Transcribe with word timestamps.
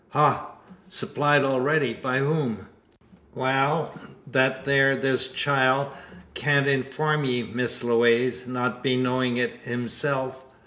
"Ha! 0.13 0.53
Supplied 0.89 1.43
already! 1.43 1.93
By 1.93 2.17
whom?" 2.17 2.65
"Wal, 3.35 3.93
thet 4.31 4.65
theer 4.65 4.95
this 4.95 5.27
chile 5.27 5.89
can't 6.33 6.65
inform 6.67 7.23
ye, 7.23 7.43
Miss 7.43 7.83
Lewaze; 7.83 8.47
not 8.47 8.81
be 8.81 8.97
knowin' 8.97 9.37
it 9.37 9.57
hisself. 9.61 10.43